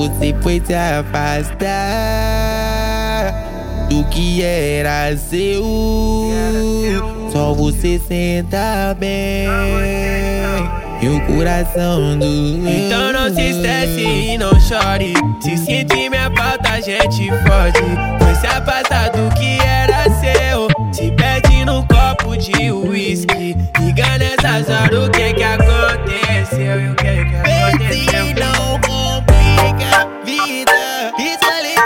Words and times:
Você 0.00 0.34
foi 0.40 0.62
se 0.64 0.72
afastar 0.72 1.68
do 3.90 4.02
que 4.04 4.42
era 4.42 5.14
seu. 5.14 5.62
Só 7.30 7.52
você 7.52 8.00
senta 8.08 8.96
bem. 8.98 9.46
E 11.02 11.06
o 11.06 11.20
coração 11.26 12.18
do 12.18 12.24
Então 12.24 13.12
não 13.12 13.34
se 13.34 13.42
estresse 13.42 14.00
e 14.00 14.38
não 14.38 14.58
chore. 14.58 15.12
Se 15.42 15.58
sentir 15.58 16.08
minha 16.08 16.30
falta, 16.34 16.70
a 16.70 16.80
gente 16.80 17.28
fode. 17.28 17.82
Foi 18.24 18.34
se 18.36 18.46
afastar 18.46 19.10
do 19.10 19.29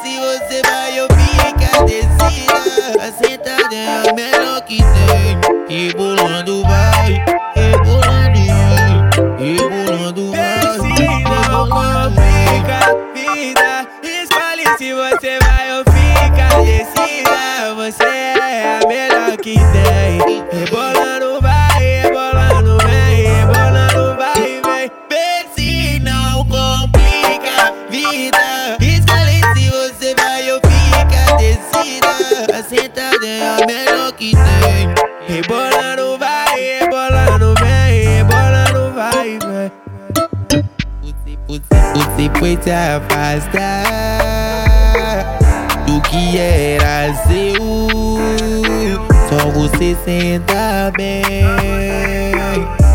se 0.00 0.18
você 0.18 0.62
vai 0.62 1.00
ou 1.00 1.08
fica 1.10 1.84
decida. 1.84 3.02
A 3.02 3.12
sentada 3.12 3.74
é 3.74 4.08
a 4.08 4.12
melhor 4.14 4.60
que 4.62 4.78
tem. 4.78 5.38
Rebolando 5.68 6.62
vai, 6.62 7.24
rebolando 7.54 8.38
vai, 8.46 9.36
rebolando 9.38 10.30
vai. 10.30 10.60
Pense 10.60 11.12
não 11.50 11.68
complica 11.68 12.76
a 12.78 12.94
vida. 13.12 13.86
Escolhe 14.02 14.64
se 14.78 14.92
você 14.94 15.38
vai 15.40 15.72
ou 15.78 15.84
fica 15.84 16.46
decida. 16.62 17.74
Você 17.74 18.04
é 18.04 18.78
a 18.82 18.86
melhor 18.86 19.36
que 19.38 19.54
tem. 19.54 20.58
Rebolando 20.60 21.01
decida. 31.82 32.58
A 32.58 32.62
sentada 32.62 33.26
é 33.26 33.48
a 33.48 33.66
melhor 33.66 34.12
que 34.12 34.32
tem. 34.32 34.94
Rebolando 35.26 36.18
vai, 36.18 36.60
rebolando 36.80 37.54
vem, 37.60 38.16
rebolando 38.16 38.92
vai, 38.94 39.38
vem. 39.38 39.72
Você, 41.48 42.30
foi 42.38 42.58
se 42.62 42.70
afastar 42.70 43.84
do 45.86 46.00
que 46.02 46.38
era 46.38 47.12
seu. 47.26 48.18
Só 49.28 49.50
você 49.50 49.96
senta 50.04 50.92
bem. 50.96 51.22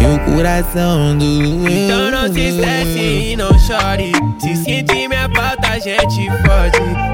E 0.00 0.06
o 0.06 0.18
coração 0.34 1.16
do 1.16 1.68
Então 1.68 2.10
não 2.10 2.32
se 2.32 2.40
estresse 2.40 2.98
e 2.98 3.36
não 3.36 3.58
chore. 3.58 4.12
Se 4.38 4.56
sentir 4.56 5.08
minha 5.08 5.28
falta, 5.34 5.68
a 5.68 5.78
gente 5.78 6.28
fode. 6.42 7.13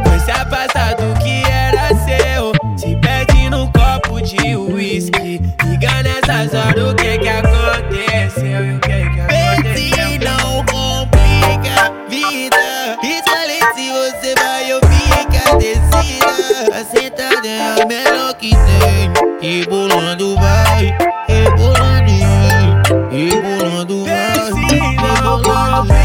Tem. 18.51 19.11
Rebolando 19.41 20.37
vai, 20.37 20.97
rebolando 21.29 22.13
vai, 22.21 23.09
rebolando 23.11 24.05
vai, 24.05 24.33
Pense 24.35 24.77
não 24.93 25.43
vai. 25.43 26.01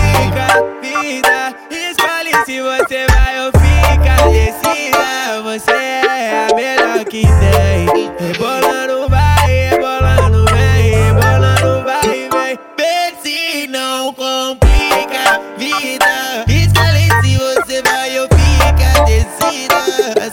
vida. 0.81 1.55
Escolhe 1.69 2.33
se 2.45 2.61
você 2.61 3.05
vai 3.07 3.45
ou 3.45 3.51
fica 3.59 4.15
decida. 4.29 5.41
Você 5.43 5.71
é 5.71 6.47
a 6.49 6.55
melhor 6.55 7.05
que 7.05 7.23
tem. 7.23 8.11
Rebolando 8.19 9.09
vai, 9.09 9.47
rebolando 9.47 10.45
vem, 10.53 11.05
rebolando 11.05 11.83
vai, 11.83 12.01
vem. 12.01 12.59
Pense 12.77 13.67
não 13.67 14.13
complica 14.13 15.41
vida. 15.57 16.45
Escolhe 16.47 17.09
se 17.21 17.37
você 17.37 17.81
vai 17.81 18.19
ou 18.19 18.27
fica 18.27 19.03
decida. 19.05 19.75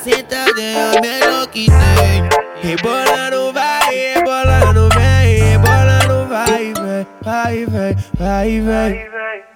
Sentada 0.03 0.61
é 0.61 0.97
a 0.97 1.01
melhor 1.01 1.32
que 1.53 1.67
tem. 1.67 2.29
Rebolando 2.63 3.53
vai, 3.53 3.95
rebolando 3.95 4.89
vem, 4.95 5.43
rebolando 5.43 6.27
vai, 6.27 6.73
vem, 6.73 7.07
vai, 7.23 7.67
vem, 7.67 7.97
vai, 8.19 8.61
vem. 8.61 9.52